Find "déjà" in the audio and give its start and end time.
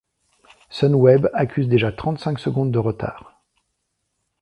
1.67-1.91